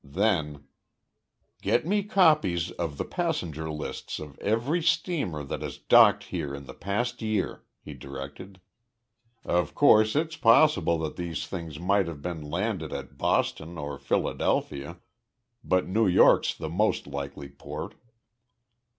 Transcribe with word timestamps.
Then: 0.03 0.63
"Get 1.61 1.85
me 1.85 2.01
copies 2.01 2.71
of 2.71 2.97
the 2.97 3.05
passenger 3.05 3.69
lists 3.69 4.17
of 4.17 4.35
every 4.39 4.81
steamer 4.81 5.43
that 5.43 5.61
has 5.61 5.77
docked 5.77 6.23
here 6.33 6.55
in 6.55 6.65
the 6.65 6.73
past 6.73 7.21
year," 7.21 7.63
he 7.83 7.93
directed. 7.93 8.59
"Of 9.45 9.75
course 9.75 10.15
it's 10.15 10.37
possible 10.37 10.97
that 10.97 11.17
these 11.17 11.45
things 11.45 11.79
might 11.79 12.07
have 12.07 12.23
been 12.23 12.41
landed 12.41 12.91
at 12.91 13.19
Boston 13.19 13.77
or 13.77 13.99
Philadelphia, 13.99 14.97
but 15.63 15.87
New 15.87 16.07
York's 16.07 16.55
the 16.55 16.67
most 16.67 17.05
likely 17.05 17.47
port." 17.49 17.93